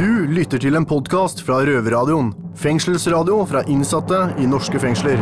[0.00, 2.30] Du lytter til en podkast fra Røverradioen.
[2.56, 5.20] Fengselsradio fra innsatte i norske fengsler.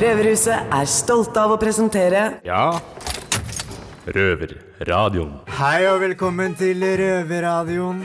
[0.00, 2.80] Røverhuset er stolte av å presentere Ja.
[4.06, 5.32] Røverradioen.
[5.56, 8.04] Hei og velkommen til Røverradioen.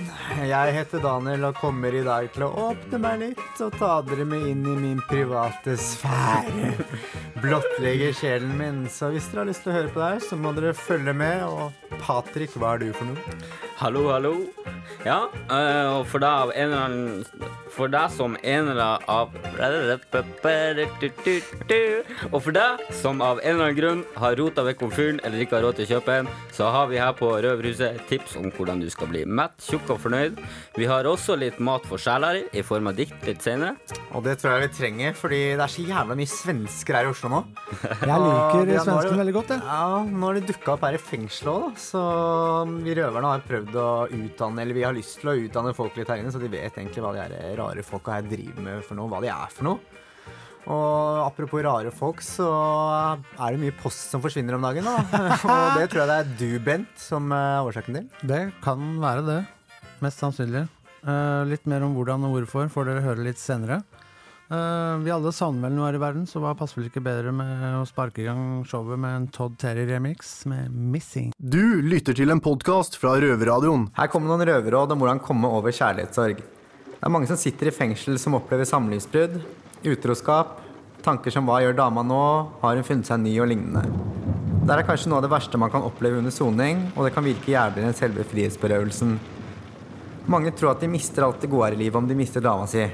[0.49, 4.25] Jeg heter Daniel og kommer i dag til å åpne meg litt og ta dere
[4.25, 6.71] med inn i min private sfære.
[7.43, 8.83] Blottlegge sjelen min.
[8.89, 11.13] Så hvis dere har lyst til å høre på det her, så må dere følge
[11.13, 11.45] med.
[11.45, 13.37] Og Patrick, hva er du for noe?
[13.81, 14.35] Hallo, hallo.
[15.05, 19.05] Ja, eh, og for deg av en eller annen For deg som en eller annen
[19.09, 19.31] av
[22.29, 25.55] Og for deg som av en eller annen grunn har rota vekk komfyren eller ikke
[25.57, 28.81] har råd til å kjøpe en, så har vi her på Røverhuset tips om hvordan
[28.83, 30.37] du skal bli mett, tjukk og fornøyd.
[30.77, 33.77] Vi har også litt mat for sjeler i form av dikt litt senere.
[34.11, 37.13] Og det tror jeg vi trenger, fordi det er så jævla mye svensker her i
[37.15, 37.41] Oslo nå.
[38.11, 39.65] Jeg liker vi har- nå har svensken det- veldig godt, jeg.
[39.65, 41.71] Ja, nå har de dukka opp her i fengselet òg, da.
[41.87, 42.05] Så
[42.85, 46.09] vi røverne har prøvd å utdanne Eller vi har lyst til å utdanne folk litt
[46.11, 48.99] her inne, så de vet egentlig hva de her rare folka her driver med for
[48.99, 49.11] noe.
[49.11, 50.01] Hva de er for noe.
[50.69, 52.47] Og apropos rare folk, så
[53.17, 54.85] er det mye post som forsvinner om dagen.
[54.85, 55.23] da
[55.55, 58.11] Og det tror jeg det er du, Bent, som er årsaken til.
[58.29, 59.39] Det kan være det.
[60.05, 60.67] Mest sannsynlig.
[61.01, 63.81] Eh, litt mer om hvordan og hvorfor får dere høre litt senere.
[64.51, 67.31] Eh, vi alle savner vel noe her i verden, så hva passer vel ikke bedre
[67.31, 71.31] med å sparke i gang showet med en Todd Terry-remix med 'Missing'?
[71.39, 73.87] Du lytter til en podkast fra Røverradioen.
[73.95, 76.43] Her kommer noen røverråd om hvordan komme over kjærlighetssorg.
[76.43, 79.39] Det er mange som sitter i fengsel som opplever samlivsbrudd,
[79.85, 80.59] utroskap,
[81.01, 83.87] tanker som 'hva gjør dama nå', har hun funnet seg ny og lignende.
[84.67, 87.23] Det er kanskje noe av det verste man kan oppleve under soning, og det kan
[87.23, 89.17] virke jævligere enn selve frihetsberøvelsen.
[90.27, 92.67] Mange tror at de mister alt det gode her i livet om de mister dama
[92.67, 92.85] si.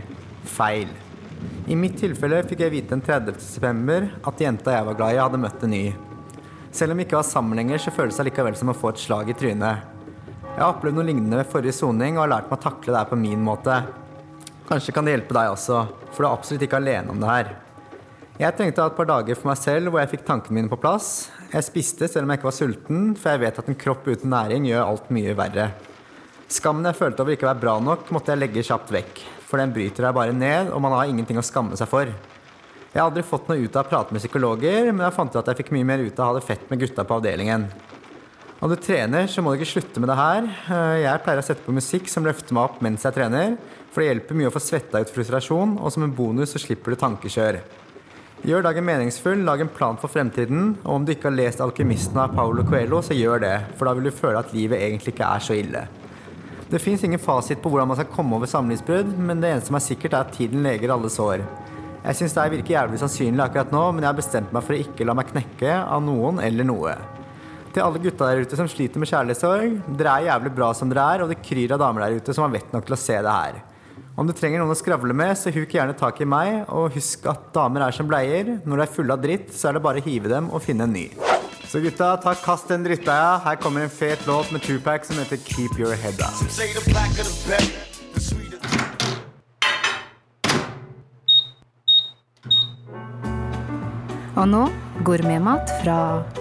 [0.46, 1.07] Feil.
[1.68, 3.42] I mitt tilfelle fikk jeg vite den 30.
[3.44, 5.84] september at jenta jeg var glad i, hadde møtt en ny.
[6.72, 9.02] Selv om vi ikke var sammen lenger, så føles det likevel som å få et
[9.02, 9.94] slag i trynet.
[10.48, 13.02] Jeg har opplevd noe lignende ved forrige soning og har lært meg å takle det
[13.02, 13.76] her på min måte.
[14.68, 17.52] Kanskje kan det hjelpe deg også, for du er absolutt ikke alene om det her.
[18.38, 21.30] Jeg trengte et par dager for meg selv hvor jeg fikk tankene mine på plass.
[21.54, 24.34] Jeg spiste selv om jeg ikke var sulten, for jeg vet at en kropp uten
[24.34, 25.72] næring gjør alt mye verre.
[26.48, 29.24] Skammen jeg følte over ikke å være bra nok, måtte jeg legge kjapt vekk.
[29.48, 32.12] For den bryter deg bare ned, og man har ingenting å skamme seg for.
[32.92, 35.40] Jeg har aldri fått noe ut av å prate med psykologer, men jeg fant ut
[35.40, 37.68] at jeg fikk mye mer ut av å ha det fett med gutta på avdelingen.
[38.58, 40.48] Når du trener, så må du ikke slutte med det her.
[40.74, 43.58] Eh, Jeg pleier å sette på musikk som løfter meg opp mens jeg trener,
[43.94, 46.96] for det hjelper mye å få svetta ut frustrasjon, og som en bonus så slipper
[46.96, 47.62] du tankekjør.
[48.48, 52.18] Gjør dagen meningsfull, lag en plan for fremtiden, og om du ikke har lest 'Alkymisten'
[52.18, 55.36] av Paulo Coelho, så gjør det, for da vil du føle at livet egentlig ikke
[55.36, 55.88] er så ille.
[56.68, 59.78] Det fins ingen fasit på hvordan man skal komme over samlivsbrudd, men det eneste som
[59.80, 61.46] er sikkert, er at tiden leger alle sår.
[62.04, 64.82] Jeg syns det virker jævlig sannsynlig akkurat nå, men jeg har bestemt meg for å
[64.84, 66.98] ikke la meg knekke av noen eller noe.
[67.72, 71.08] Til alle gutta der ute som sliter med kjærlighetssorg, dere er jævlig bra som dere
[71.14, 73.16] er, og det kryr av damer der ute som har vett nok til å se
[73.16, 73.64] det her.
[74.20, 77.30] Om du trenger noen å skravle med, så huk gjerne tak i meg, og husk
[77.32, 78.58] at damer er som bleier.
[78.66, 80.90] Når de er fulle av dritt, så er det bare å hive dem og finne
[80.90, 81.08] en ny.
[81.68, 83.38] Så gutta, ta kast den drittdeia.
[83.44, 87.48] Her kommer en fet låt med Tupac som heter Keep Your Head Up.
[94.38, 94.64] Og nå
[95.06, 95.96] gourmetmat fra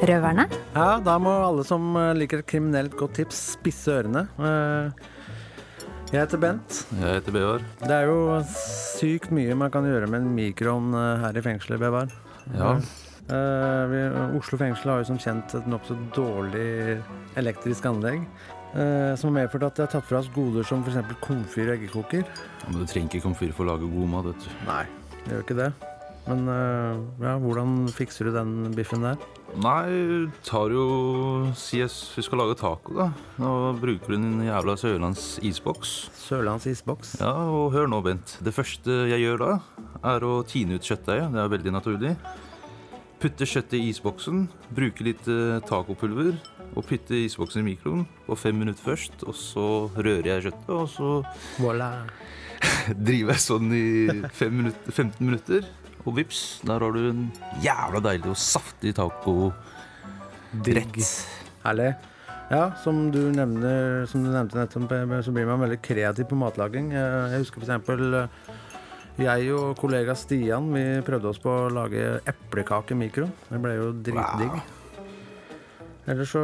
[0.04, 0.44] røverne.
[0.76, 4.26] Ja, da må alle som eh, liker et kriminelt godt tips, spisse ørene.
[4.37, 5.06] Eh,
[6.12, 6.82] Jeg heter Bent.
[7.00, 7.64] Jeg heter Bevar.
[7.82, 8.19] Det er jo
[8.53, 12.12] sykt mye man kan gjøre med en mikroovn eh, her i fengselet, Bevar.
[12.54, 12.75] Ja.
[13.26, 14.03] Eh, vi,
[14.38, 17.00] Oslo fengsel har jo som kjent et nokså dårlig
[17.41, 18.22] elektrisk anlegg.
[18.76, 21.16] eh, som har medført at de har tatt fra oss goder som f.eks.
[21.25, 22.25] komfyr og eggekoker.
[22.69, 24.50] Men du trenger ikke komfyr for å lage god mat, vet du.
[24.69, 24.84] Nei,
[25.25, 25.70] det gjør ikke det.
[26.26, 29.19] Men eh, ja, hvordan fikser du den biffen der?
[29.62, 33.06] Nei, tar jo Si vi skal lage taco, da.
[33.41, 36.10] Nå bruker du din jævla Sørlands isboks.
[36.19, 37.14] Sørlands isboks.
[37.22, 38.37] Ja, og hør nå, Bent.
[38.44, 39.53] Det første jeg gjør da,
[40.14, 41.32] er å tine ut kjøttdeiget.
[41.32, 42.16] Det er veldig naturlig.
[43.16, 44.43] Putte kjøttet i isboksen,
[44.76, 46.35] bruke litt eh, tacopulver,
[46.76, 49.25] og putte isboksen i mikroen på fem minutter først.
[49.25, 49.64] Og så
[49.96, 51.12] rører jeg kjøttet, og så
[51.62, 51.88] Voilà.
[53.08, 53.87] driver jeg sånn i
[54.37, 55.70] fem minutter, 15 minutter.
[56.06, 57.25] Og vips, der har du en
[57.64, 59.49] jævla deilig og saftig taco.
[60.62, 61.00] Digg.
[61.64, 61.94] Herlig.
[62.46, 66.37] Ja, som du, nevner, som du nevnte nettopp, eh, så blir man veldig kreativ på
[66.38, 66.93] matlaging.
[66.94, 68.20] Eh, Jeg husker for eksempel
[69.16, 73.32] jeg og kollega Stian vi prøvde oss på å lage eplekake i mikroen.
[73.48, 74.58] Det ble jo dritdigg.
[76.06, 76.42] Eller så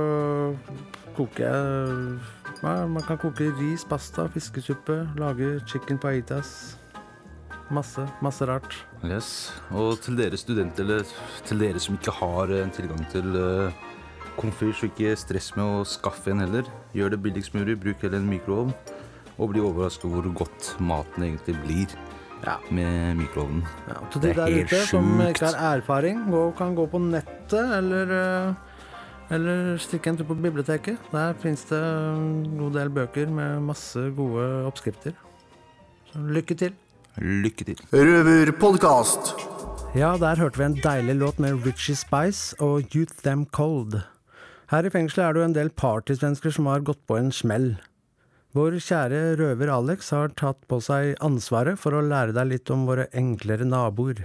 [1.16, 2.14] koker jeg
[2.62, 6.78] ja, Man kan koke ris, pasta, fiskesuppe, lage chicken paitas.
[7.72, 8.74] Masse, masse rart.
[9.04, 9.50] Yes.
[9.72, 11.06] Og til dere studenter, eller
[11.48, 13.84] til dere som ikke har en tilgang til uh,
[14.36, 16.68] komfyr, så ikke stress med å skaffe en heller.
[16.96, 18.74] Gjør det billigst mulig, bruk heller en mikroovn.
[19.38, 21.96] Og bli overrasket over hvor godt maten egentlig blir
[22.42, 22.56] Ja.
[22.70, 23.62] med mikroovnen.
[23.88, 26.86] Ja, til Det de er der helt ute som ikke har erfaring, gå, kan gå
[26.90, 28.14] på nettet eller,
[28.48, 28.54] eh,
[29.36, 30.98] eller stikke en tur på biblioteket.
[31.12, 35.12] Der fins det en god del bøker med masse gode oppskrifter.
[36.12, 36.74] Så lykke til.
[37.20, 37.78] Lykke til.
[37.92, 39.34] Røverpodkast.
[39.94, 44.00] Ja, der hørte vi en deilig låt med Richie Spice og Youth Them Cold.
[44.70, 47.76] Her i fengselet er det jo en del partysvensker som har gått på en smell.
[48.52, 52.82] Vår kjære røver Alex har tatt på seg ansvaret for å lære deg litt om
[52.84, 54.18] våre enklere naboer.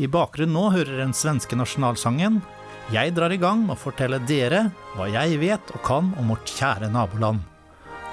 [0.00, 2.38] I bakgrunnen nå hører den svenske nasjonalsangen.
[2.94, 6.48] Jeg drar i gang med å fortelle dere hva jeg vet og kan om vårt
[6.56, 7.42] kjære naboland.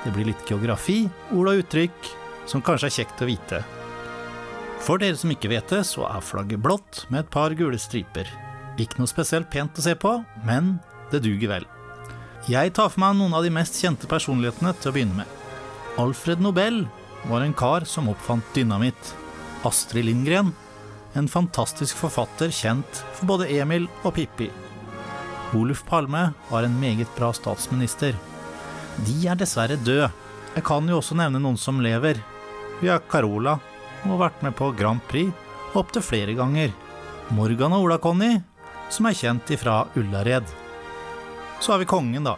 [0.03, 2.09] Det blir litt geografi, ord og uttrykk
[2.51, 3.61] som kanskje er kjekt å vite.
[4.83, 8.27] For dere som ikke vet det, så er flagget blått med et par gule striper.
[8.75, 10.11] Ikke noe spesielt pent å se på,
[10.43, 10.75] men
[11.13, 11.69] det duger vel.
[12.51, 15.39] Jeg tar for meg noen av de mest kjente personlighetene til å begynne med.
[15.97, 16.87] Alfred Nobel
[17.29, 19.15] var en kar som oppfant dynamitt.
[19.63, 20.51] Astrid Lindgren
[21.13, 24.49] en fantastisk forfatter kjent for både Emil og Pippi.
[25.53, 28.15] Oluf Palme var en meget bra statsminister.
[29.05, 30.09] De er dessverre døde.
[30.55, 32.17] Jeg kan jo også nevne noen som lever.
[32.81, 33.59] Vi har Carola,
[34.01, 35.29] som har vært med på Grand Prix
[35.77, 36.73] opptil flere ganger.
[37.33, 38.39] Morgan og Ola-Conny,
[38.93, 40.49] som er kjent ifra Ullared.
[41.61, 42.35] Så har vi kongen, da.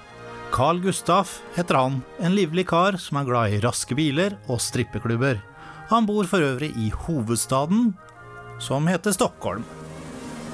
[0.52, 5.42] Carl Gustaf heter han, en livlig kar som er glad i raske biler og strippeklubber.
[5.90, 7.92] Han bor for øvrig i hovedstaden,
[8.60, 9.66] som heter Stockholm.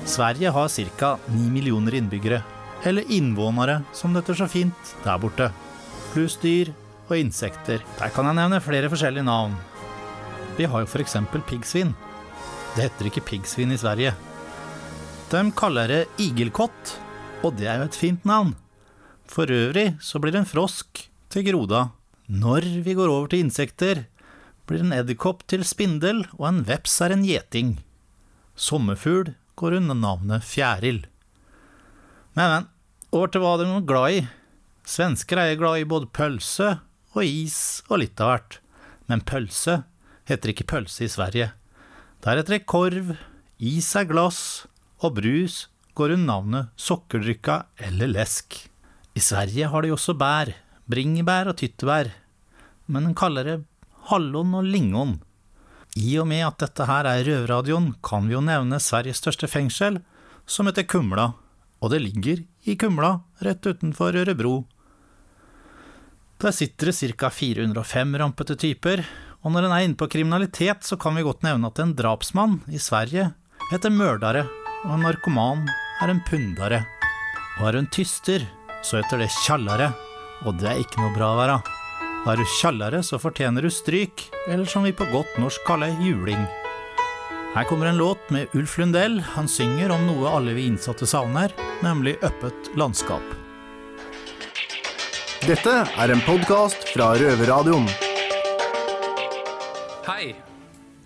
[0.05, 1.17] Sverige har ca.
[1.27, 2.41] 9 millioner innbyggere,
[2.83, 5.51] eller innvånere som det heter så fint der borte.
[6.13, 6.73] Pluss dyr
[7.07, 7.83] og insekter.
[7.99, 9.53] Der kan jeg nevne flere forskjellige navn.
[10.57, 11.15] Vi har jo f.eks.
[11.47, 11.93] piggsvin.
[12.75, 14.15] Det heter ikke piggsvin i Sverige.
[15.31, 16.97] De kaller det igelkott,
[17.45, 18.55] og det er jo et fint navn.
[19.31, 21.91] For øvrig så blir en frosk til groda.
[22.27, 24.05] Når vi går over til insekter,
[24.67, 27.77] blir en edderkopp til spindel, og en veps er en gjeting.
[28.59, 31.05] Sommerfugl går under navnet fjæril.
[32.35, 32.67] Men, men,
[33.11, 34.21] over til hva de er glad i.
[34.87, 36.73] Svensker er glad i både pølse
[37.15, 38.57] og is og litt av hvert.
[39.07, 39.81] Men pølse
[40.27, 41.51] heter ikke pølse i Sverige.
[42.23, 43.15] Deretter det korv,
[43.59, 44.65] is er glass,
[45.01, 45.65] og brus
[45.97, 48.70] går under navnet sokkerdrykka eller lesk.
[49.15, 50.53] I Sverige har de også bær,
[50.87, 52.13] bringebær og tyttebær,
[52.87, 53.57] men en kaller det
[54.09, 55.17] hallon og lingon.
[55.99, 59.99] I og med at dette her er røverradioen, kan vi jo nevne Sveriges største fengsel,
[60.47, 61.33] som heter Kumla,
[61.83, 64.61] og det ligger i Kumla, rett utenfor Ørebro.
[66.41, 67.29] Der sitter det ca.
[67.29, 69.03] 405 rampete typer,
[69.43, 72.61] og når en er inne på kriminalitet, så kan vi godt nevne at en drapsmann
[72.71, 73.33] i Sverige
[73.71, 74.47] heter mørdare,
[74.85, 75.67] og en narkoman
[76.01, 76.85] er en pundare.
[77.59, 78.47] Og er en tyster,
[78.83, 79.91] så heter det tjallare,
[80.45, 81.59] og det er ikke noe bra å være.
[82.31, 86.43] Er du tjallare, så fortjener du stryk, eller som vi på godt norsk kaller juling.
[87.55, 89.19] Her kommer en låt med Ulf Lundell.
[89.33, 91.51] Han synger om noe alle vi innsatte savner,
[91.83, 93.25] nemlig øppet landskap.
[95.43, 97.89] Dette er en podkast fra Røverradioen.
[100.05, 100.35] Hei,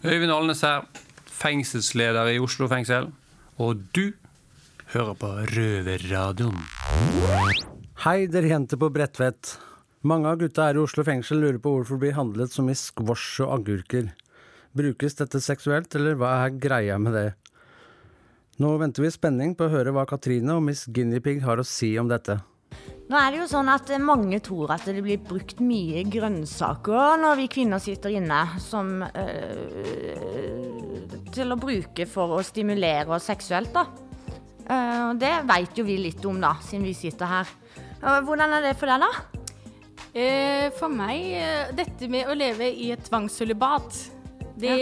[0.03, 0.83] Øyvind Alnes her,
[1.31, 3.09] fengselsleder i Oslo fengsel.
[3.57, 4.11] Og du
[4.91, 6.61] hører på Røverradioen.
[8.03, 9.53] Hei, dere jenter på Bredtvet.
[10.03, 12.75] Mange av gutta her i Oslo fengsel lurer på hvorfor det blir handlet så mye
[12.75, 14.09] squash og agurker.
[14.75, 17.29] Brukes dette seksuelt, eller hva er greia med det?
[18.59, 21.65] Nå venter vi i spenning på å høre hva Katrine og Miss Guinea-Pig har å
[21.65, 22.35] si om dette.
[23.07, 27.39] Nå er det jo sånn at mange tror at det blir brukt mye grønnsaker når
[27.45, 29.75] vi kvinner sitter inne, som øh,
[31.31, 33.87] til å bruke for å stimulere oss seksuelt, da.
[34.65, 37.61] Eh, det veit jo vi litt om, da, siden vi sitter her.
[38.05, 39.35] Hvordan er det for deg, da?
[40.15, 43.97] Eh, for meg, eh, dette med å leve i et tvangssølibat,
[44.55, 44.75] det,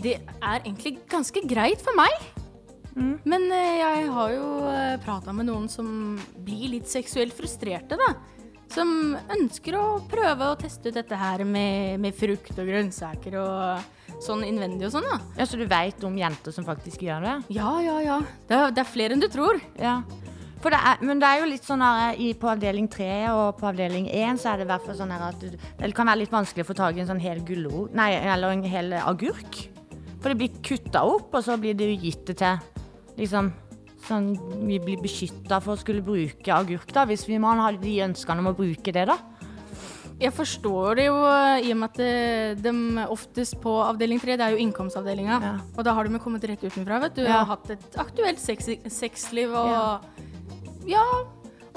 [0.00, 2.14] det er egentlig ganske greit for meg.
[2.98, 4.46] Men eh, jeg har jo
[5.04, 8.14] prata med noen som blir litt seksuelt frustrerte, da.
[8.72, 14.18] Som ønsker å prøve å teste ut dette her med, med frukt og grønnsaker og
[14.24, 15.20] sånn innvendig og sånn, da.
[15.40, 17.36] Ja, Så du veit om jenter som faktisk gjør det?
[17.58, 18.18] Ja, ja, ja.
[18.48, 19.60] Det er, det er flere enn du tror.
[19.76, 20.00] Ja.
[20.58, 23.68] Det er, men det er jo litt sånn her i, på avdeling 3 og på
[23.70, 26.34] avdeling 1 så er det i hvert fall sånn at du, det kan være litt
[26.34, 29.62] vanskelig å få tak i en sånn hel gulrot, nei, eller en hel agurk.
[30.18, 32.58] For det blir kutta opp, og så blir det jo gitt det til
[33.18, 33.52] liksom
[34.08, 34.28] sånn
[34.64, 38.42] Vi blir beskytta for å skulle bruke agurk, da, hvis vi man har de ønskene
[38.42, 39.18] om å bruke det, da.
[40.18, 42.72] Jeg forstår det jo eh, i og med at eh, de
[43.06, 45.36] oftest på avdeling 3, det er jo innkomstavdelinga,
[45.76, 47.22] og da har de jo kommet rett utenfra, vet du.
[47.22, 47.44] Ja.
[47.44, 49.84] Og hatt et aktuelt sex sexliv og ja.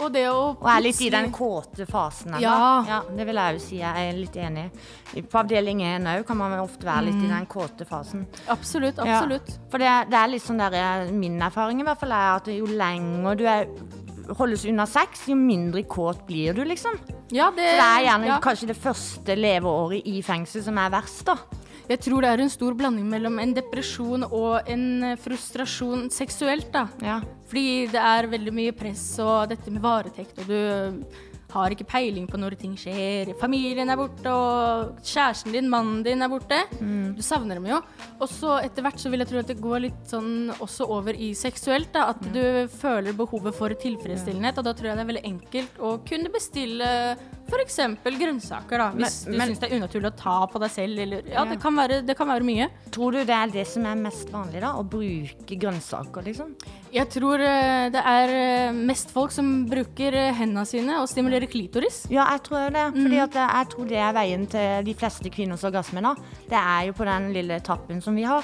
[0.02, 2.34] Og det å Og er litt i den kåte fasen.
[2.42, 2.84] Ja.
[2.88, 3.02] ja.
[3.16, 3.78] Det vil jeg jo si.
[3.78, 4.72] Jeg er litt enig.
[5.16, 7.30] I- På avdeling 1 òg kan man ofte være litt i Mm.
[7.38, 8.26] den kåte fasen.
[8.50, 9.20] Absolutt, Ja.
[9.20, 9.60] absolutt.
[9.70, 12.46] For det, det er litt sånn der eh, Min erfaring i hvert fall er at
[12.48, 13.68] jo lenger du er
[14.38, 16.94] holdes unna sex, jo mindre kåt blir du, liksom.
[17.32, 18.40] Ja, det, Så det er gjerne ja.
[18.40, 21.36] kanskje det første leveåret i fengsel som er verst, da.
[21.90, 26.70] Jeg tror det er en stor blanding mellom en depresjon og en eh, frustrasjon seksuelt,
[26.74, 26.86] da.
[27.50, 32.28] Fordi det er veldig mye press og dette med varetekt, og du har ikke peiling
[32.30, 33.34] på når ting skjer.
[33.40, 36.60] Familien er borte, og kjæresten din, mannen din er borte.
[36.80, 37.16] Mm.
[37.18, 37.82] Du savner dem jo.
[38.22, 41.14] Og så etter hvert så vil jeg tro at det går litt sånn også over
[41.18, 42.08] i seksuelt, da.
[42.16, 45.94] At du føler behovet for tilfredsstillende, og da tror jeg det er veldig enkelt å
[46.08, 46.90] kunne bestille
[47.52, 47.78] f.eks.
[48.06, 48.92] grønnsaker, da.
[48.96, 51.46] Hvis Men- du syns det er unaturlig å ta på deg selv, eller Ja, Ja.
[51.46, 52.70] det kan være, det kan være mye.
[52.92, 54.74] Tror du det er det som er mest vanlig, da?
[54.74, 56.56] Å bruke grønnsaker, liksom?
[56.92, 61.48] Jeg tror eh, det er eh, mest folk som bruker eh, hendene sine og stimulerer
[61.48, 62.02] klitoris.
[62.12, 62.84] Ja, jeg tror det.
[62.98, 66.12] Fordi at jeg, jeg tror det er veien til de fleste kvinners orgasme nå.
[66.52, 68.44] Det er jo på den lille tappen som vi har.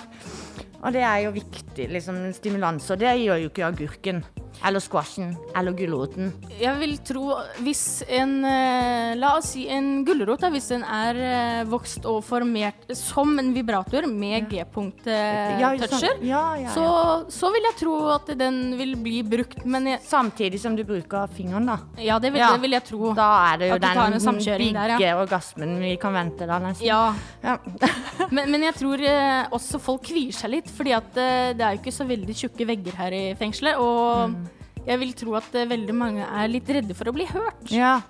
[0.83, 2.89] Og det er jo viktig, liksom, stimulans.
[2.93, 4.23] Og det gjør jo ikke agurken.
[4.65, 5.35] Eller squashen.
[5.55, 6.31] Eller gulroten.
[6.57, 11.59] Jeg vil tro hvis en eh, La oss si en gulrot, hvis den er eh,
[11.69, 16.17] vokst og formert som en vibrator med Ja, G-punkt-toucher.
[16.25, 16.87] Ja, ja, så,
[17.33, 21.29] så vil jeg tro at den vil bli brukt, men jeg, Samtidig som du bruker
[21.33, 21.77] fingeren, da.
[22.01, 23.11] Ja, det vil, det vil jeg tro.
[23.17, 24.19] Da er det jo den
[24.63, 26.87] digge orgasmen vi kan vente da, nesten.
[26.87, 27.13] Ja.
[27.43, 27.57] Ja.
[28.35, 31.75] men, men jeg tror eh, også folk kvier seg litt, fordi at eh, det er
[31.75, 33.77] jo ikke så veldig tjukke vegger her i fengselet.
[33.77, 34.47] Og Mm.
[34.87, 37.71] jeg vil tro at eh, veldig mange er litt redde for å bli hørt.
[37.71, 38.01] Ja.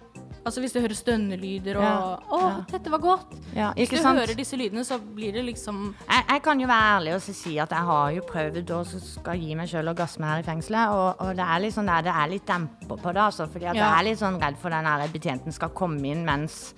[0.48, 2.17] Altså hvis du hører stønnelyder og Ja.
[2.32, 2.65] 'Å, Ja.
[2.72, 3.36] dette var godt'.
[3.53, 4.17] Ja, hvis du sant?
[4.17, 7.58] hører disse lydene, så blir det liksom Jeg, jeg kan jo være ærlig og si
[7.60, 11.15] at jeg har jo prøvd å skal gi meg sjøl orgasme her i fengselet, og,
[11.20, 13.46] og det er litt sånn der, det er litt demper på det, altså.
[13.51, 16.74] Fordi jeg er litt sånn redd for den der betjenten skal komme inn mens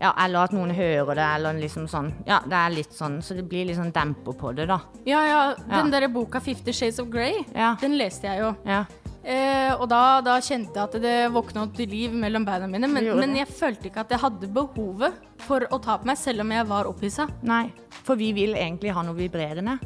[0.00, 2.12] ja, Eller at noen hører det, eller liksom sånn.
[2.26, 4.80] Ja, det er litt sånn, så det blir litt sånn demper på det, da.
[5.06, 5.54] Ja, ja.
[5.54, 6.00] Den Ja.
[6.00, 7.76] der boka 'Fifty Shades of Grey', Ja.
[7.80, 8.56] den leste jeg jo.
[8.64, 8.84] Ja.
[9.22, 12.88] Eh, og da, da kjente jeg at det våkna opp til liv mellom beina mine.
[12.88, 16.40] Men, men jeg følte ikke at jeg hadde behovet for å ta på meg, selv
[16.40, 17.28] om jeg var opphissa.
[17.42, 19.78] Nei, for vi vil egentlig ha noe vibrerende.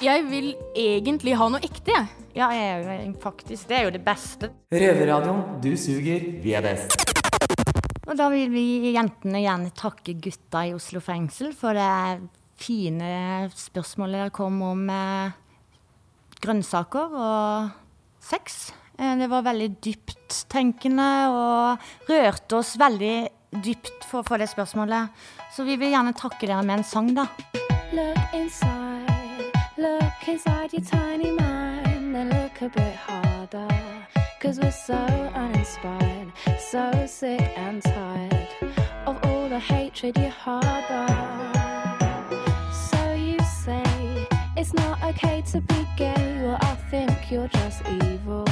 [0.00, 2.08] Jeg vil egentlig ha noe ekte, jeg.
[2.34, 3.68] Ja, jeg faktisk.
[3.68, 4.48] Det er jo det beste.
[4.72, 5.60] Røverradioen.
[5.60, 7.11] Du suger, vi er best.
[8.02, 12.28] Og da vil vi jentene gjerne takke gutta i Oslo fengsel for det
[12.62, 15.34] fine spørsmålet der kom om eh,
[16.42, 17.70] grønnsaker og
[18.22, 18.72] sex.
[18.98, 23.14] Eh, det var veldig dypttenkende og rørte oss veldig
[23.62, 25.12] dypt for få det spørsmålet.
[25.54, 27.28] Så vi vil gjerne takke dere med en sang, da.
[27.92, 33.81] Look inside, look inside your tiny mind and look a bit harder.
[34.52, 38.48] Cause we're so uninspired, so sick and tired
[39.06, 41.06] of all the hatred you harbor.
[42.90, 43.82] So you say
[44.54, 48.46] it's not okay to be gay, well, I think you're just evil.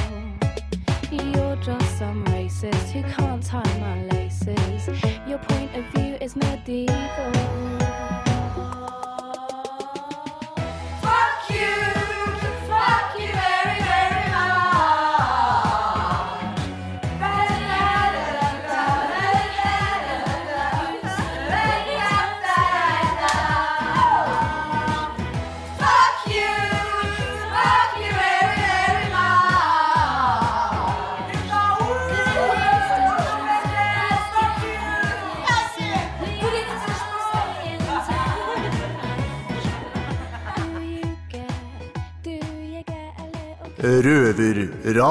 [1.11, 4.87] You're just some racist who can't tie my laces.
[5.27, 8.00] Your point of view is medieval.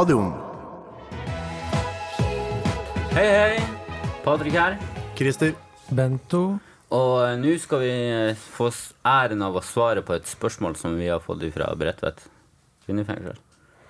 [0.00, 0.32] Røverradioen.
[3.12, 3.58] Hei, hei.
[4.24, 4.78] Patrick her.
[5.18, 5.52] Christer.
[5.92, 6.40] Bento.
[6.90, 10.76] Og eh, nå skal vi eh, få s- æren av å svare på et spørsmål
[10.80, 12.24] som vi har fått fra Bredtvet
[12.86, 13.36] kvinnefengsel.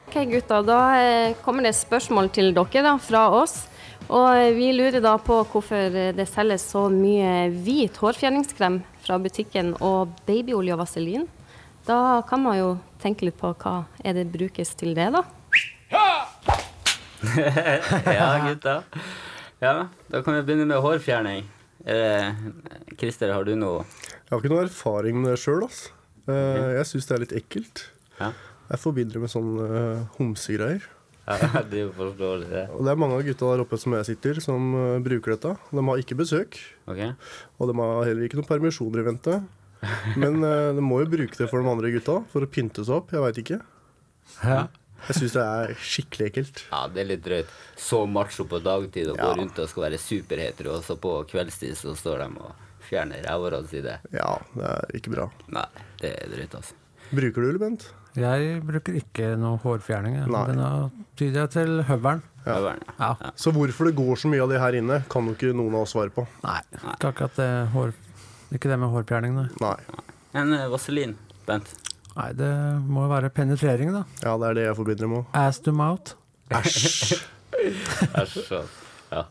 [0.08, 0.60] Ok, gutta.
[0.66, 3.68] Da eh, kommer det spørsmål til dere da, fra oss.
[4.10, 9.20] Og eh, vi lurer da på hvorfor eh, det selges så mye hvit hårfjerningskrem fra
[9.22, 11.28] butikken og babyolje og vaselin.
[11.86, 15.22] Da kan man jo tenke litt på hva er det brukes til det, da.
[18.18, 18.76] ja, gutta.
[19.60, 19.74] Ja,
[20.08, 21.48] da kan vi begynne med hårfjerning.
[21.80, 25.64] Krister, Christer, har du noe Jeg har ikke noe erfaring med det sjøl.
[26.28, 27.84] Uh, jeg syns det er litt ekkelt.
[28.18, 28.34] Ja.
[28.70, 30.84] Jeg forbinder det med sånne uh, homsegreier.
[31.30, 32.66] Ja, det er forståelig, det.
[32.74, 35.54] Og det er mange av gutta der oppe som jeg sitter, som eh, bruker dette.
[35.70, 36.58] De har ikke besøk.
[36.90, 37.12] Okay.
[37.58, 39.36] Og de har heller ikke noen permisjoner i vente.
[40.20, 42.98] Men eh, de må jo bruke det for de andre gutta, for å pynte seg
[42.98, 43.14] opp.
[43.14, 43.60] Jeg veit ikke.
[44.42, 44.64] Ja.
[45.09, 46.62] Jeg syns det er skikkelig ekkelt.
[46.71, 47.52] Ja, det er litt drøyt.
[47.80, 49.28] Så macho på dagtid og Ja.
[49.30, 52.52] går rundt og skal være superheter, og så på kveldstid så står de og
[52.90, 53.99] fjerner rævhårene sine.
[54.12, 55.30] Ja, det er ikke bra.
[55.49, 55.66] Nei,
[56.00, 56.75] det er drøyt, altså.
[57.11, 57.88] Bruker du det, Bent?
[58.19, 60.16] Jeg bruker ikke noe hårfjerning.
[60.25, 60.47] Den Nei.
[60.50, 62.23] Men tyder jeg til høvelen.
[62.45, 63.14] Høveren, Ja.
[63.37, 65.83] Så hvorfor det går så mye av det her inne, kan jo ikke noen av
[65.83, 66.26] oss svare på.
[66.42, 66.61] Nei,
[66.97, 67.92] ikke at det hår...
[68.52, 69.49] Ikke det med hårfjerning, nei.
[69.61, 69.76] Nei.
[70.35, 71.16] En eh, vaselin,
[71.47, 71.69] Bent.
[72.20, 72.52] Nei, det
[72.84, 74.02] må jo være penetrering, da.
[74.20, 75.28] Ja, det er det jeg forbinder med.
[75.36, 76.16] Ass to mouth.
[76.52, 77.14] Æsj.
[78.20, 78.50] Æsj.
[79.10, 79.22] Ja.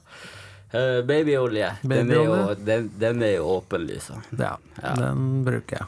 [0.73, 1.69] Uh, babyolje.
[1.81, 4.25] Den, er den, den er jo åpen, liksom.
[4.37, 4.55] Ja,
[4.97, 5.87] den bruker jeg.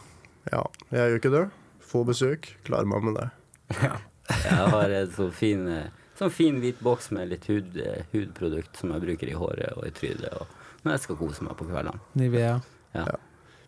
[0.51, 1.43] Ja, jeg gjør ikke det.
[1.91, 3.27] Få besøk, klarer meg med det.
[4.31, 8.77] Jeg har en sånn fin, eh, sånn fin hvit boks med litt hud, eh, hudprodukt
[8.79, 10.53] som jeg bruker i håret og i trynet
[10.85, 11.99] når jeg skal kose meg på kveldene.
[12.15, 12.53] Nivea.
[12.95, 13.03] Ja.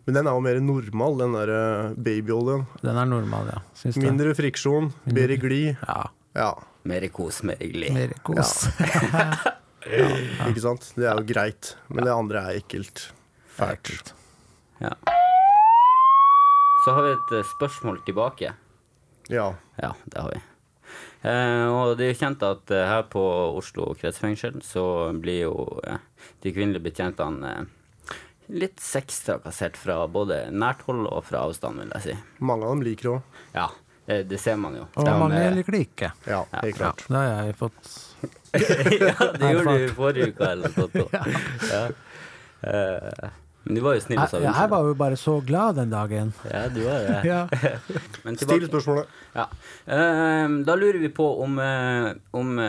[0.04, 2.66] Men den er jo mer normal, den der eh, babyoljen.
[2.82, 3.62] Den er normal, ja.
[3.78, 4.04] Syns det.
[4.04, 5.70] Mindre friksjon, bedre glid.
[5.80, 6.00] Ja.
[6.36, 6.50] Ja.
[6.84, 7.94] Mer kos, mer glid.
[7.96, 8.66] Mer kos.
[9.88, 10.08] ja.
[10.50, 10.90] Ikke sant?
[10.98, 11.74] Det er jo greit.
[11.88, 13.06] Men det andre er ekkelt.
[13.56, 14.12] Fælt.
[14.82, 14.92] Ja.
[16.84, 18.52] Så har vi et eh, spørsmål tilbake.
[19.32, 19.54] Ja.
[19.80, 20.42] Ja, det har vi.
[21.24, 23.22] Eh, og det er jo kjent at eh, her på
[23.56, 24.84] Oslo kretsfengsel så
[25.16, 25.54] blir jo
[25.88, 26.02] eh,
[26.44, 27.70] de kvinnelige betjentene eh,
[28.52, 32.16] litt sextrakassert fra både nært hold og fra avstand, vil jeg si.
[32.44, 33.38] Mange av dem liker det òg.
[33.54, 33.68] Ja,
[34.06, 34.88] det, det ser man jo.
[34.94, 36.10] Og De, mange liker det ikke.
[36.28, 37.06] Ja, helt klart.
[37.08, 37.94] Det har jeg fått
[38.54, 41.16] ja, det gjorde du i forrige uke eller noe sånt.
[41.74, 41.86] Ja.
[42.64, 43.32] Eh,
[43.64, 46.32] men du var jo snill sa Jeg, jeg var jo bare så glad den dagen.
[46.52, 47.18] Ja, du var det.
[47.24, 47.40] Ja.
[48.26, 49.14] Men Still spørsmålet.
[49.32, 49.46] Ja.
[49.88, 52.60] Eh, da lurer vi på om, eh, om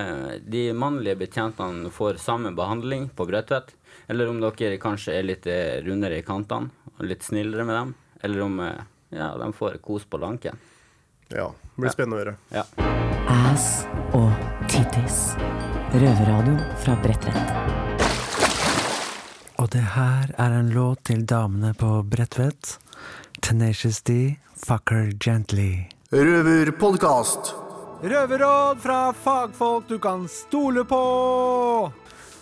[0.48, 3.76] de mannlige betjentene får samme behandling på Bredtvet,
[4.08, 7.94] eller om dere kanskje er litt eh, rundere i kantene og litt snillere med dem,
[8.24, 8.84] eller om eh,
[9.16, 10.58] ja, de får kos på lanken.
[11.28, 11.50] Ja.
[11.76, 12.36] Det blir spennende å høre.
[12.54, 12.64] Ja.
[13.52, 13.86] Ass
[14.16, 14.32] og
[14.72, 15.34] tittis.
[15.96, 17.76] Røverradioen fra Bredtvet.
[19.60, 22.78] Og det her er en låt til damene på Bredtvet.
[23.42, 25.88] Tenacious D, Fucker Gently.
[26.12, 27.56] Røverpodkast.
[28.06, 31.02] Røverråd fra fagfolk du kan stole på!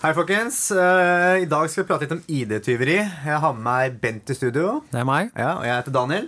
[0.03, 0.57] Hei, folkens.
[0.75, 2.97] Eh, I dag skal vi prate litt om ID-tyveri.
[2.99, 4.81] Jeg har med meg Bent i studio.
[4.89, 5.29] Det er meg.
[5.31, 6.25] Ja, og jeg heter Daniel.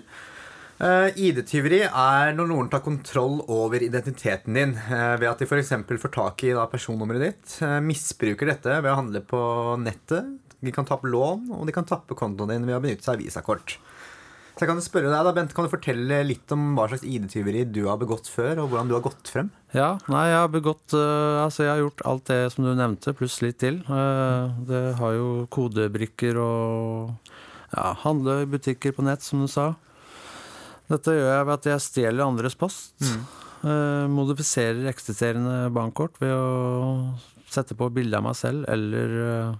[0.80, 5.74] Eh, ID-tyveri er når noen tar kontroll over identiteten din eh, ved at de f.eks.
[5.92, 9.44] får tak i da, personnummeret ditt, misbruker dette ved å handle på
[9.84, 10.32] nettet.
[10.64, 13.26] De kan tappe lån, og de kan tappe kontoen din ved å benytte seg av
[13.28, 13.76] visakort.
[14.56, 17.66] Så jeg kan spørre deg da, Bent, kan du fortelle litt om hva slags ID-tyveri
[17.76, 19.50] du har begått før, og hvordan du har gått frem?
[19.76, 23.12] Ja, nei, jeg har begått uh, Altså, jeg har gjort alt det som du nevnte,
[23.20, 23.82] pluss litt til.
[23.90, 27.36] Uh, det har jo kodebrikker og
[27.76, 29.74] ja, handle i butikker på nett, som du sa.
[30.88, 32.94] Dette gjør jeg ved at jeg stjeler andres post.
[33.66, 37.16] eh, modifiserer eksisterende bankkort ved å
[37.50, 39.58] sette på bilde av meg selv, eller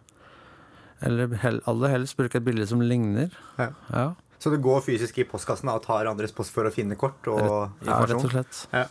[1.02, 1.34] Eller
[1.68, 3.34] aller helst bruke et bilde som ligner.
[3.58, 3.72] Ja.
[3.90, 4.06] Ja.
[4.46, 7.42] Så du går fysisk i postkassen og tar andres post for å finne kort og
[7.42, 8.60] Rett- ja, rett og slett.
[8.76, 8.86] Ja.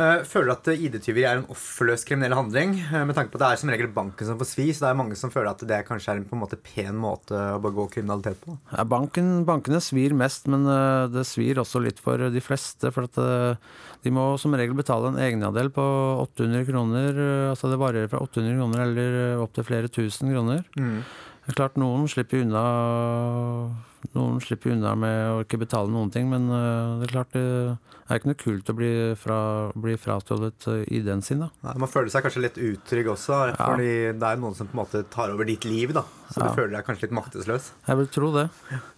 [0.00, 2.76] Eh, Føler du at ID-tyveri er en offerløs kriminell handling?
[2.78, 4.88] Eh, Med tanke på at det er som regel banken som får svi, så det
[4.92, 7.58] er mange som føler at det kanskje er en på en måte pen måte å
[7.62, 8.54] begå kriminalitet på.
[8.72, 10.64] Ja, banken, bankene svir mest, men
[11.12, 12.92] det svir også litt for de fleste.
[12.94, 13.18] For at
[14.06, 15.84] de må som regel betale en egenandel på
[16.22, 17.18] 800 kroner.
[17.50, 20.62] Altså det varierer fra 800 kroner eller opp til flere tusen kroner.
[20.78, 21.02] Mm.
[21.50, 22.60] Det er klart noen slipper unna
[24.14, 27.42] Noen slipper unna med å ikke betale noen ting, men øh, det er klart det
[27.42, 29.38] er ikke noe kult å bli, fra,
[29.76, 31.50] bli frastjålet øh, ID-en sin, da.
[31.66, 33.58] Nei, man føler seg kanskje litt utrygg også, Ja.
[33.58, 33.90] fordi
[34.22, 36.06] det er noen som på en måte tar over ditt liv, da.
[36.30, 36.46] Så Ja.
[36.48, 37.68] du føler deg kanskje litt maktesløs.
[37.90, 38.46] Jeg vil tro det.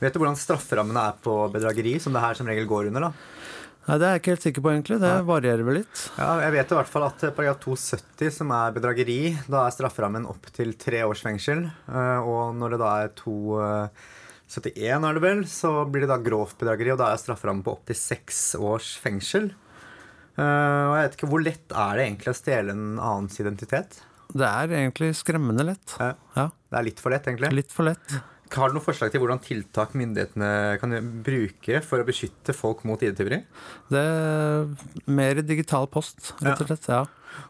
[0.04, 3.12] Vet du hvordan strafferammene er på bedrageri, som det her som regel går under, da?
[3.82, 4.98] Nei, Det er jeg ikke helt sikker på, egentlig.
[5.02, 6.02] Det varierer vel litt.
[6.14, 9.16] Ja, jeg vet i hvert fall at eh, paragraf 270, som er bedrageri,
[9.50, 11.64] da er strafferammen opp til tre års fengsel.
[11.90, 16.58] Eh, Og når det da er 271, er det vel, så blir det da grovt
[16.62, 19.50] bedrageri, og da er strafferammen på opp til seks års fengsel.
[20.38, 20.42] Eh,
[20.86, 23.98] Og jeg vet ikke, Hvor lett er det egentlig å stjele en annens identitet?
[24.32, 25.96] Det er egentlig skremmende lett.
[26.00, 26.14] Ja.
[26.70, 27.50] Det er litt for lett, egentlig?
[27.52, 28.14] Litt for lett.
[28.52, 30.50] Har du noen forslag til hvordan tiltak myndighetene
[30.82, 30.92] kan
[31.24, 33.40] bruke for å beskytte folk mot ID-tyveri?
[33.92, 36.88] Det er mer digital post, rett og slett.
[36.92, 37.02] Ja.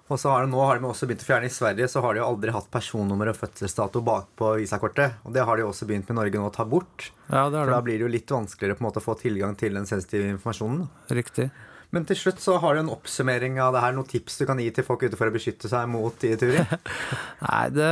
[0.06, 2.14] Og så har de, nå har de også begynt å fjerne I Sverige så har
[2.14, 5.18] de jo aldri hatt personnummer og fødselsdato bakpå visakortet.
[5.26, 7.10] Og det har de også begynt med Norge nå å ta bort.
[7.26, 9.18] Ja, det er For da blir det jo litt vanskeligere på en måte å få
[9.18, 10.86] tilgang til den sensitive informasjonen.
[11.10, 11.50] Riktig.
[11.92, 13.92] Men til slutt så har du en oppsummering av det her.
[13.96, 16.64] Noen tips du kan gi til folk ute for å beskytte seg mot dieturer?
[17.46, 17.90] Nei, det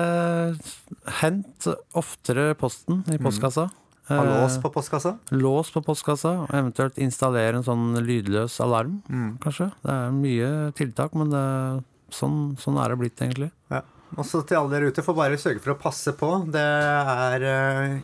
[1.21, 3.69] Hent oftere posten i postkassa.
[4.11, 5.13] Ha lås Eh, på postkassa?
[5.31, 8.97] Lås på postkassa, og eventuelt installere en sånn lydløs alarm,
[9.45, 9.69] kanskje.
[9.85, 11.45] Det er mye tiltak, men det,
[12.17, 13.53] sånn, sånn er det blitt, egentlig.
[13.71, 13.85] Ja.
[14.19, 16.33] Også til alle dere ute, får bare sørge for å passe på.
[16.51, 18.01] Det er eh,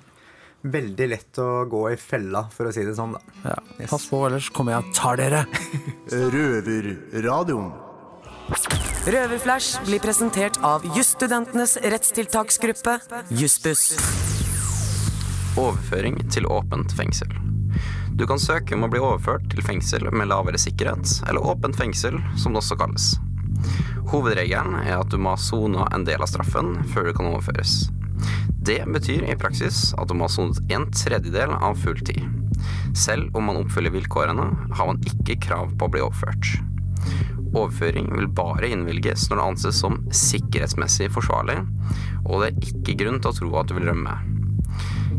[0.72, 3.16] veldig lett å gå i fella, for å si det sånn.
[3.16, 3.50] Da.
[3.50, 3.86] Ja.
[3.90, 5.42] Pass på, ellers kommer jeg og tar dere.
[6.36, 7.74] Røverradioen.
[9.10, 12.98] Røverflash blir presentert av jusstudentenes rettstiltaksgruppe,
[13.34, 13.88] Jussbuss.
[15.58, 17.30] Overføring til åpent fengsel.
[18.16, 22.16] Du kan søke om å bli overført til fengsel med lavere sikkerhet, eller åpent fengsel,
[22.40, 23.14] som det også kalles.
[24.12, 27.88] Hovedregelen er at du må ha sona en del av straffen før du kan overføres.
[28.66, 32.24] Det betyr i praksis at du må ha sonet en tredjedel av full tid.
[32.96, 36.56] Selv om man oppfyller vilkårene, har man ikke krav på å bli overført.
[37.52, 41.60] Overføring vil bare innvilges når det anses som sikkerhetsmessig forsvarlig,
[42.26, 44.16] og det er ikke grunn til å tro at du vil rømme.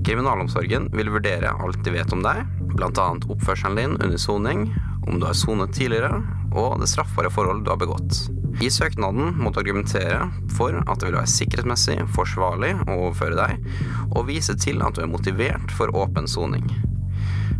[0.07, 2.43] Kriminalomsorgen vil vurdere alt de vet om deg,
[2.75, 3.07] bl.a.
[3.31, 4.67] oppførselen din under soning,
[5.07, 8.27] om du har sonet tidligere, og det straffbare forhold du har begått.
[8.57, 13.67] I søknaden må du argumentere for at det vil være sikkerhetsmessig forsvarlig å overføre deg,
[14.09, 16.65] og vise til at du er motivert for åpen soning.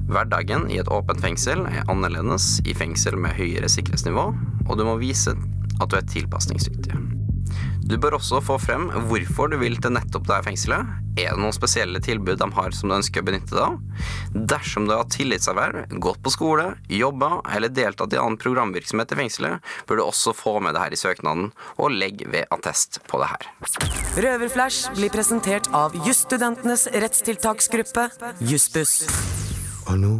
[0.09, 4.25] Hverdagen i et åpent fengsel er annerledes i fengsel med høyere sikkerhetsnivå,
[4.65, 5.35] og du må vise
[5.77, 7.16] at du er tilpasningsdyktig.
[7.87, 10.89] Du bør også få frem hvorfor du vil til nettopp det fengselet.
[11.17, 13.77] Er det noen spesielle tilbud de har som du ønsker å benytte deg av?
[14.51, 19.71] Dersom du har tillitserverv, gått på skole, jobba eller deltatt i annen programvirksomhet i fengselet,
[19.87, 23.29] bør du også få med det her i søknaden, og legg ved attest på det
[23.31, 23.47] her.
[24.19, 28.09] Røverflash blir presentert av jusstudentenes rettstiltaksgruppe,
[28.43, 28.97] Jussbuss.
[29.87, 30.11] Og nå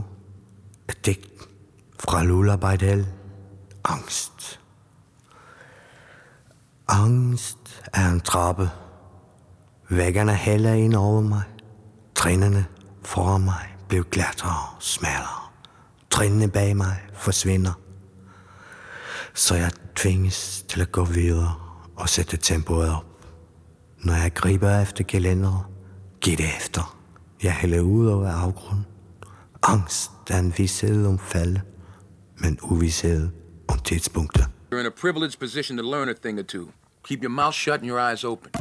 [0.88, 1.48] et dikt
[2.00, 3.04] fra Lula Beidel.
[3.88, 4.56] Angst.
[6.88, 7.58] Angst
[7.94, 8.70] er en trappe.
[9.90, 11.44] Væggene hælder inn over meg.
[12.16, 12.66] Trinnene
[13.04, 15.52] foran meg blir glattere og smalere.
[16.10, 17.74] Trinnene bak meg forsvinder.
[19.34, 21.54] Så jeg tvinges til å gå videre
[21.96, 23.06] og sætte tempoet opp.
[24.04, 25.66] Når jeg griper efter kalenderen,
[26.22, 26.98] gir det efter.
[27.44, 28.86] Jeg hælder utover avgrunnen.
[29.64, 31.62] Angst er en visshet om fallet,
[32.38, 33.32] men uvisshet
[33.68, 34.46] om tidspunktet.
[34.72, 36.68] You're in a privileged position to learn a thing or two.
[37.08, 38.52] Keep your mouth shut and your eyes open.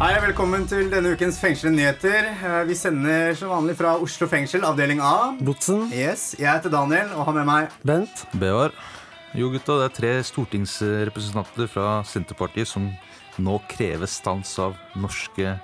[0.00, 2.30] Hei, velkommen til denne ukens fengselsnyheter.
[2.32, 2.64] nyheter.
[2.64, 5.36] Vi sender som vanlig fra Oslo fengsel, avdeling A.
[5.44, 5.90] Botsen.
[5.92, 8.24] Yes, Jeg heter Daniel og har med meg Bent.
[8.32, 8.72] Bevar.
[9.34, 12.88] Jo, gutta, det er tre stortingsrepresentanter fra Senterpartiet som
[13.38, 15.58] nå krever stans av norske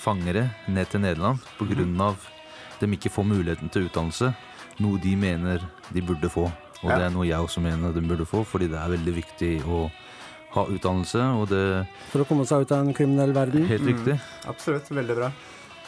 [0.00, 2.14] fangere ned til Nederland pga.
[2.80, 4.34] de ikke får muligheten til utdannelse,
[4.78, 5.60] noe de mener
[5.92, 6.50] de burde få.
[6.82, 6.96] Og Ja.
[6.96, 9.90] det er noe jeg også mener de burde få, fordi det er veldig viktig å
[10.54, 11.64] ha utdannelse, og det
[12.10, 13.66] For å komme seg ut av en kriminell verden.
[13.70, 14.16] Helt riktig.
[14.50, 14.90] Absolutt.
[14.90, 15.30] Veldig bra.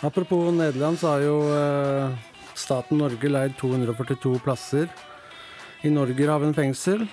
[0.02, 2.14] Apropos Nederland, så har jo eh,
[2.58, 4.88] staten Norge leid 242 plasser
[5.82, 7.04] i Norgerhaven fengsel.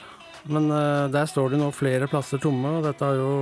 [0.50, 3.34] Men eh, der står det nå flere plasser tomme, og dette har jo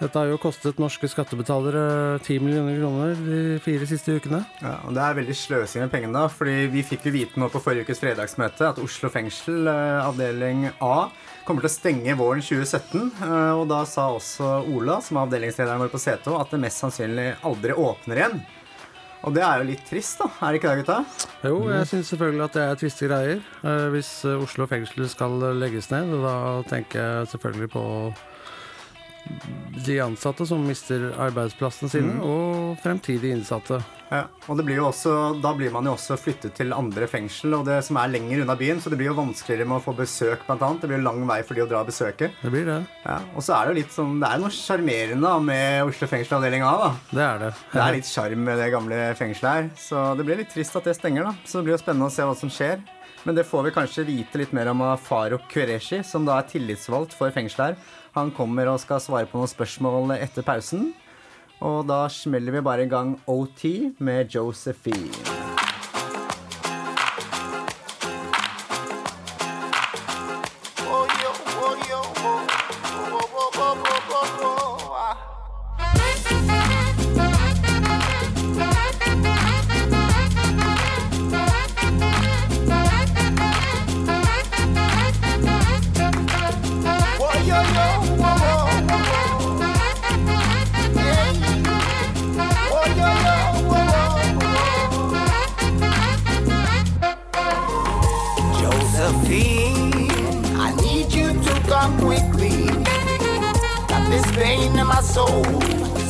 [0.00, 4.38] dette har jo kostet norske skattebetalere 10 millioner kroner de fire siste ukene.
[4.62, 6.14] Ja, og Det er veldig sløsing med pengene.
[6.16, 10.00] da, fordi Vi fikk jo vite nå på forrige ukes fredagsmøte at Oslo fengsel, eh,
[10.00, 11.10] avdeling A,
[11.46, 13.10] kommer til å stenge våren 2017.
[13.22, 16.82] eh, Og da sa også Ola, som er avdelingslederen vår på Seto, at det mest
[16.84, 18.40] sannsynlig aldri åpner igjen.
[19.20, 20.30] Og det er jo litt trist, da.
[20.40, 21.26] Er det ikke det, gutta?
[21.44, 23.42] Jo, jeg syns selvfølgelig at det er triste greier.
[23.64, 26.36] eh, hvis eh, Oslo fengsel skal legges ned, da
[26.70, 27.82] tenker jeg selvfølgelig på
[29.86, 32.22] de ansatte som mister arbeidsplassene sine, Mm.
[32.22, 33.82] og fremtidige innsatte.
[34.10, 37.54] Ja, og det blir jo også, Da blir man jo også flyttet til andre fengsel,
[37.54, 38.80] og det som er lenger unna byen.
[38.80, 40.80] Så det blir jo vanskeligere med å få besøk, blant annet.
[40.80, 42.30] Det blir jo lang vei for de å dra og besøke.
[42.42, 42.86] Det blir det.
[43.06, 46.38] Ja, og så er det jo litt sånn, det er noe sjarmerende med Oslo fengsel
[46.42, 46.76] avdeling A.
[46.76, 46.90] da.
[47.12, 47.54] Det er det.
[47.72, 49.70] Det er litt sjarm med det gamle fengselet her.
[49.76, 51.34] Så det blir litt trist at det stenger, da.
[51.46, 52.82] Så det blir jo spennende å se hva som skjer.
[53.24, 56.48] Men det får vi kanskje vite litt mer om av Faruk Qureshi, som da er
[56.48, 57.76] tillitsvalgt for fengselet her.
[58.16, 60.90] Han kommer og skal svare på noen spørsmål etter pausen.
[61.60, 63.66] Og da smeller vi bare i gang OT
[64.00, 65.49] med Josephine.
[104.10, 105.44] This pain in my soul,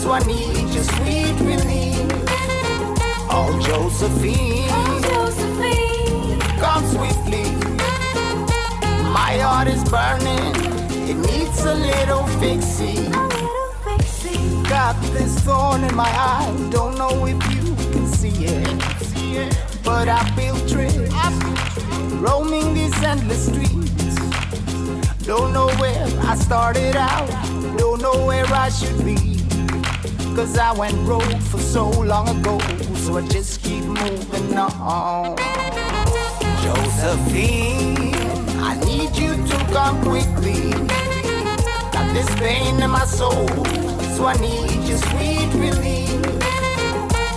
[0.00, 2.08] so I need your sweet relief.
[3.32, 4.68] Oh, Josephine,
[5.02, 7.44] josephine come swiftly.
[9.12, 10.54] My heart is burning,
[11.08, 13.10] it needs a little fixing.
[14.64, 19.58] Got this thorn in my eye, don't know if you can see it.
[19.84, 21.12] But I feel tricked,
[22.22, 24.16] roaming these endless streets.
[25.26, 27.28] Don't know where I started out,
[28.00, 29.16] don't know where I should be.
[30.34, 32.58] Cause I went broke for so long ago,
[32.94, 35.36] so I just keep moving on.
[36.62, 38.14] Josephine,
[38.60, 40.70] I need you to come quickly.
[41.92, 43.48] Got this pain in my soul,
[44.16, 46.20] so I need your sweet relief.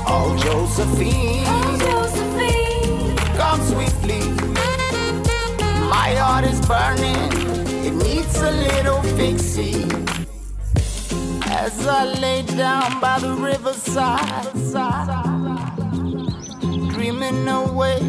[0.08, 4.22] Oh, Josephine, oh, come swiftly.
[5.90, 7.32] My heart is burning,
[7.86, 10.23] it needs a little fixing.
[11.64, 14.52] As I lay down by the riverside,
[16.94, 18.00] dreaming away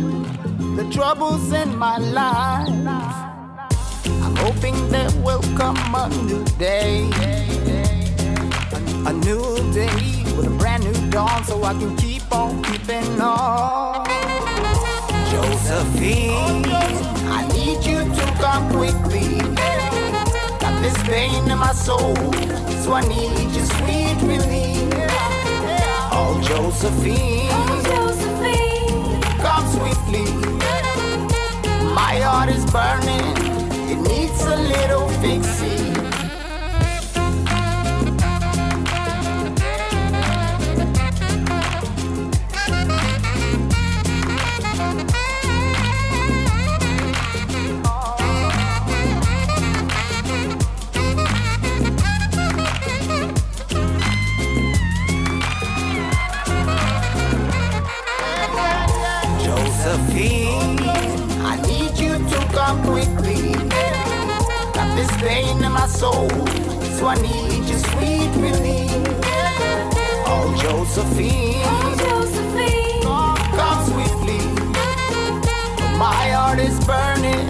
[0.74, 2.68] the troubles in my life.
[4.24, 7.08] I'm hoping there will come a new day,
[9.06, 14.04] a new day with a brand new dawn, so I can keep on keeping on.
[15.30, 16.64] Josephine,
[17.38, 19.73] I need you to come quickly.
[20.84, 22.14] This pain in my soul,
[22.82, 24.92] so I need your sweet relief.
[26.12, 27.48] Oh, Josephine,
[29.40, 30.26] come swiftly.
[31.94, 33.34] My heart is burning,
[33.88, 35.93] it needs a little fixing.
[64.94, 66.28] This pain in my soul,
[66.96, 68.90] so I need your sweet relief.
[70.26, 74.42] Oh, Josephine, oh, oh, come swiftly.
[75.98, 77.46] My heart is burning,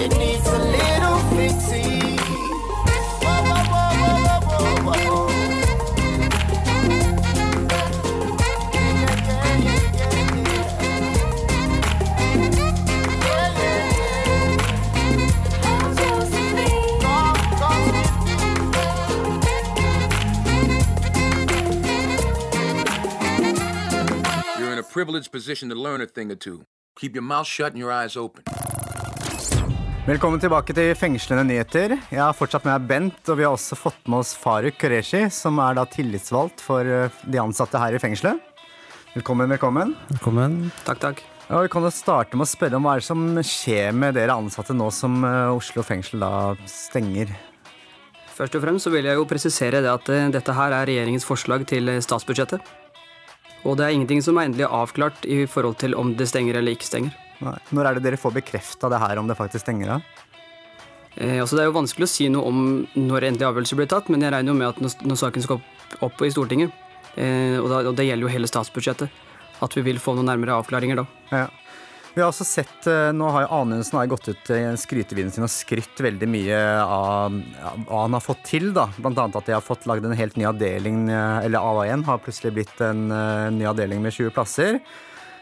[0.00, 1.95] it needs a little fixing.
[24.96, 26.58] Privileged position to learn a thing or two.
[27.00, 28.44] Keep your mouth shut and your eyes open.
[30.06, 31.96] Velkommen tilbake til Fengslende nyheter.
[32.12, 35.24] Jeg har fortsatt med meg Bent, og vi har også fått med oss Faruk Qureshi,
[35.34, 38.38] som er da tillitsvalgt for eh, de ansatte her i fengselet.
[39.16, 39.96] Velkommen, velkommen.
[40.12, 40.56] Velkommen.
[40.86, 41.24] Takk, takk.
[41.48, 44.16] Ja, vi kan jo starte med å spørre om hva er det som skjer med
[44.16, 46.32] dere ansatte nå som eh, Oslo fengsel da
[46.70, 47.34] stenger?
[48.38, 51.26] Først og fremst så vil jeg jo presisere det at eh, dette her er regjeringens
[51.26, 52.85] forslag til statsbudsjettet.
[53.66, 56.76] Og det er ingenting som er endelig avklart i forhold til om det stenger eller
[56.76, 57.16] ikke stenger.
[57.44, 57.56] Nei.
[57.74, 60.24] Når er det dere får bekrefta det her, om det faktisk stenger av?
[61.16, 62.58] Eh, altså det er jo vanskelig å si noe om
[62.94, 65.60] når endelig avgjørelse blir tatt, men jeg regner jo med at når, når saken skal
[65.60, 66.74] opp, opp i Stortinget,
[67.16, 69.22] eh, og, da, og det gjelder jo hele statsbudsjettet,
[69.64, 71.06] at vi vil få noen nærmere avklaringer da.
[71.32, 71.46] Ja.
[72.16, 76.00] Vi har også sett, eh, Nå har Anundsen gått ut i skrytevideoen sin og skrytt
[76.00, 77.34] veldig mye av
[77.84, 78.70] hva han har fått til.
[78.72, 78.86] da.
[78.96, 82.22] Blant annet at de har fått lagd en helt ny avdeling, eh, eller AA1 har
[82.24, 84.80] plutselig blitt en eh, ny avdeling med 20 plasser.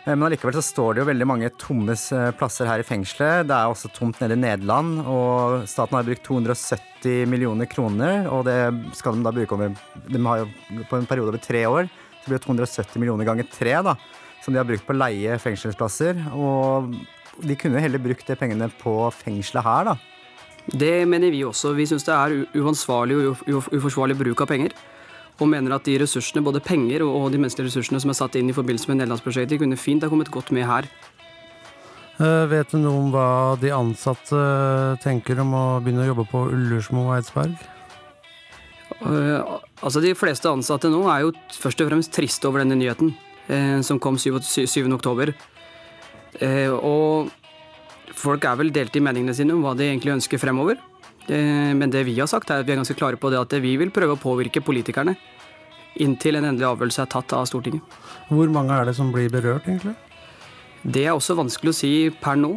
[0.05, 3.47] Eh, Men allikevel så står det jo veldig mange tomme eh, plasser her i fengselet.
[3.47, 8.27] Det er også tomt nede i Nederland, og staten har brukt 270 millioner kroner.
[8.35, 8.59] Og det
[8.99, 9.71] skal de da bruke over
[10.11, 10.51] De har jo
[10.91, 11.87] på en periode over tre år.
[12.19, 13.95] Så blir det 270 millioner ganger tre, da.
[14.45, 16.21] Som de har brukt på å leie fengselsplasser.
[16.37, 16.93] Og
[17.43, 19.97] de kunne heller brukt de pengene på fengselet her, da.
[20.65, 21.75] Det mener vi også.
[21.77, 24.77] Vi syns det er uansvarlig og uforsvarlig bruk av penger.
[25.43, 28.53] Og mener at de ressursene, både penger og de menneskelige ressursene som er satt inn
[28.53, 30.89] i forbindelse med Nederlandsprosjektet, kunne fint ha kommet godt med her.
[32.23, 33.29] Eh, vet du noe om hva
[33.59, 34.41] de ansatte
[35.03, 37.57] tenker om å begynne å jobbe på Ullersmo og Eidsberg?
[39.03, 43.11] Eh, altså De fleste ansatte nå er jo først og fremst triste over denne nyheten,
[43.11, 43.34] eh,
[43.85, 44.39] som kom 7.
[44.41, 44.87] 7.
[44.95, 45.35] oktober.
[46.43, 47.31] Eh, og
[48.15, 50.81] folk er vel delt i meningene sine om hva de egentlig ønsker fremover.
[51.29, 53.57] Eh, men det vi har sagt, er at vi er ganske klare på det at
[53.63, 55.17] vi vil prøve å påvirke politikerne
[56.03, 57.83] inntil en endelig avgjørelse er tatt av Stortinget.
[58.27, 59.95] Hvor mange er det som blir berørt, egentlig?
[60.83, 62.57] Det er også vanskelig å si per nå.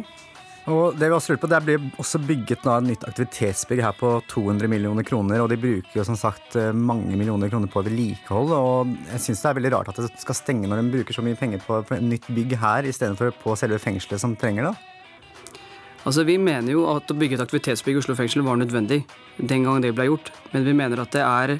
[0.68, 3.94] Og det vi også lurer på, det blir også bygget nå et nytt aktivitetsbygg her
[3.96, 7.82] på 200 millioner kroner, og de bruker jo som sagt eh, mange millioner kroner på
[7.86, 8.52] vedlikehold.
[8.52, 11.24] Og jeg syns det er veldig rart at det skal stenge når de bruker så
[11.24, 14.74] mye penger på på et nytt bygg her, istedenfor på selve fengselet som trenger det.
[16.04, 19.02] Altså, Vi mener jo at å bygge et aktivitetsbygg i Oslo fengsel var nødvendig
[19.38, 21.56] den gang det ble gjort, men vi mener at det er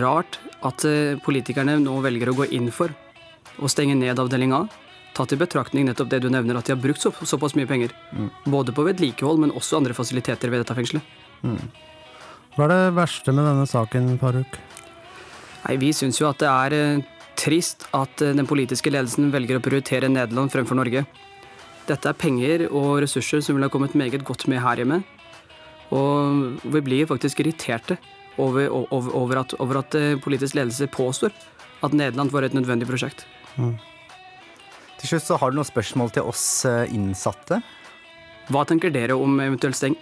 [0.00, 2.96] rart at eh, politikerne nå velger å gå inn for
[3.60, 4.64] å stenge ned avdeling A,
[5.16, 7.94] tatt i betraktning nettopp det du nevner, at de har brukt så, såpass mye penger.
[8.12, 8.30] Mm.
[8.52, 11.16] Både på vedlikehold, men også andre fasiliteter ved dette fengselet.
[12.56, 14.58] Hva er det verste med denne saken, Faruk?
[15.66, 17.04] Nei, Vi syns jo at det er eh,
[17.36, 21.04] trist at eh, den politiske ledelsen velger å prioritere Nederland fremfor Norge.
[21.86, 25.02] Dette er penger og ressurser som ville ha kommet meget godt med her hjemme.
[25.94, 27.98] Og vi blir faktisk irriterte
[28.42, 31.34] over, over, over, at, over at eh, politisk ledelse påstår
[31.84, 33.26] at Nederland var et nødvendig prosjekt.
[33.56, 33.95] Til
[35.08, 37.62] slutt så har du noen spørsmål til oss eh, innsatte.
[38.52, 39.96] Hva tenker dere om eventuell steng?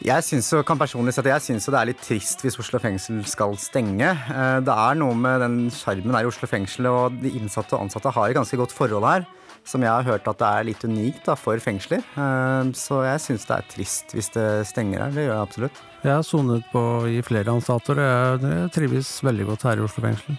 [0.00, 2.78] Jeg synes jo, kan personlig si at jeg syns det er litt trist hvis Oslo
[2.80, 4.08] fengsel skal stenge.
[4.32, 7.84] Eh, Det er noe med den sjarmen her i Oslo fengsel, og de innsatte og
[7.84, 9.26] ansatte har et ganske godt forhold her.
[9.68, 12.00] Som jeg har hørt at det er litt unikt da, for fengsler.
[12.16, 15.10] Eh, Så jeg syns det er trist hvis det stenger her.
[15.12, 15.82] Det gjør jeg absolutt.
[16.00, 20.00] Jeg har sonet på i flere anstalter, og jeg trives veldig godt her i Oslo
[20.08, 20.38] fengsel.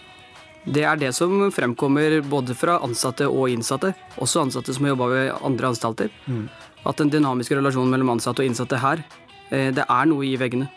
[0.65, 5.07] Det er det som fremkommer både fra ansatte og innsatte, også ansatte som har jobba
[5.09, 6.11] ved andre anstalter.
[6.27, 6.45] Mm.
[6.85, 9.01] At den dynamiske relasjonen mellom ansatte og innsatte her,
[9.49, 10.69] eh, det er noe i veggene.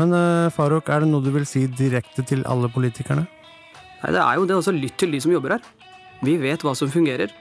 [0.00, 0.14] Men
[0.56, 3.26] Farouk, er det noe du vil si direkte til alle politikerne?
[4.00, 5.64] Nei, det er jo det også lytt til de som jobber her.
[6.24, 7.32] Vi vet hva som fungerer.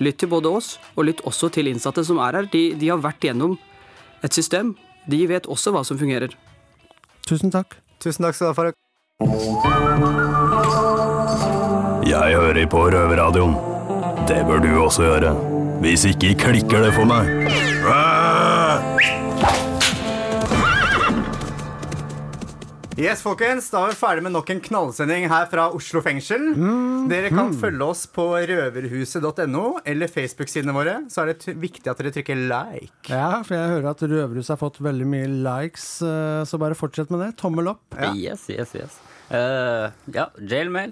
[0.00, 2.48] Lytt til både oss, og lytt også til innsatte som er her.
[2.52, 3.58] De, de har vært gjennom
[4.24, 4.74] et system.
[5.08, 6.32] De vet også hva som fungerer.
[7.28, 7.76] Tusen takk.
[8.00, 8.87] Tusen takk skal du ha, Faruk.
[12.06, 13.56] Jeg hører på Røverradioen.
[14.28, 15.32] Det bør du også gjøre.
[15.80, 17.26] Hvis ikke klikker det for meg.
[22.98, 26.48] Yes, folkens, Da er vi ferdig med nok en knallsending her fra Oslo fengsel.
[27.06, 27.58] Dere kan mm.
[27.60, 30.96] følge oss på røverhuset.no eller Facebook-sidene våre.
[31.06, 33.06] Så er det viktig at dere trykker like.
[33.06, 37.14] Ja, for jeg hører at Røverhuset har fått veldig mye likes, eh, så bare fortsett
[37.14, 37.30] med det.
[37.38, 37.86] Tommel opp.
[38.16, 38.98] Yes, yes, yes.
[39.30, 40.90] Uh, ja, jailmail.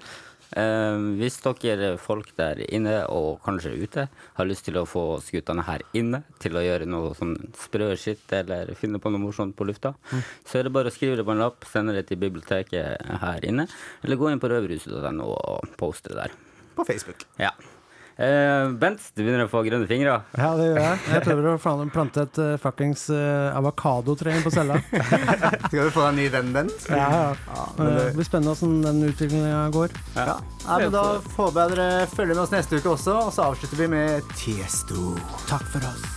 [0.55, 4.07] Eh, hvis dere folk der inne og kanskje ute
[4.37, 8.31] har lyst til å få skuttene her inne til å gjøre noe sånn sprø skitt
[8.31, 10.23] eller finne på noe morsomt på lufta, Mm.
[10.45, 13.39] så er det bare å skrive det på en lapp, sende det til biblioteket her
[13.43, 13.67] inne,
[14.03, 16.31] eller gå inn på røverhuset.no og poste det der.
[16.75, 17.25] På Facebook.
[17.37, 17.51] Ja.
[18.17, 20.15] Eh, Bent, du begynner å få grønne fingre.
[20.33, 20.99] Ja, det gjør jeg.
[21.13, 24.79] Jeg prøver å plante et uh, fuckings uh, avokadotre inn på cella.
[25.69, 26.89] Skal du få deg en ny venn, Bent?
[26.89, 27.67] Ja, ja.
[27.77, 29.93] men Eh, det- Det blir spennende hvordan den utviklinga går.
[30.15, 30.25] Ja.
[30.65, 30.77] ja.
[30.81, 31.03] men Da
[31.37, 35.13] håper jeg dere følger med oss neste uke også, og så avslutter vi med Tiesto.
[35.45, 36.16] Takk for oss.